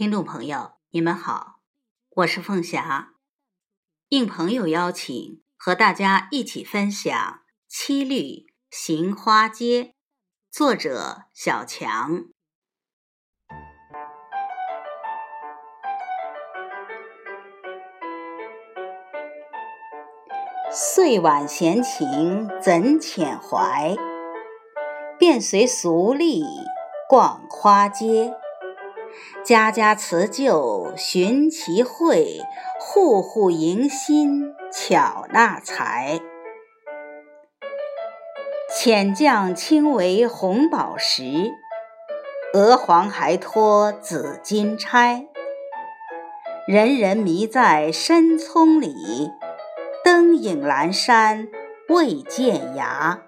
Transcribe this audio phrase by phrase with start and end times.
[0.00, 1.60] 听众朋友，你们好，
[2.08, 3.10] 我是凤霞，
[4.08, 7.12] 应朋友邀请，和大家一起分享
[7.68, 9.82] 《七律行花街》，
[10.50, 12.24] 作者小强。
[20.72, 23.94] 岁晚闲情怎遣怀？
[25.18, 26.42] 便随俗丽
[27.06, 28.32] 逛花街。
[29.44, 32.40] 家家辞旧寻奇会，
[32.78, 36.20] 户户迎新巧纳财。
[38.76, 41.50] 浅绛轻为红宝石，
[42.54, 45.26] 鹅黄还托紫金钗。
[46.66, 49.30] 人人迷在深葱里。
[50.02, 51.48] 灯影阑珊
[51.88, 53.18] 未见涯。